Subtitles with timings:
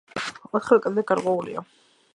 [0.59, 1.67] ოთხივე კედელი გარღვეულია.